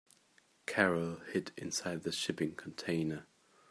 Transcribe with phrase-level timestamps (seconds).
[0.65, 3.27] Carol hid inside the shipping container.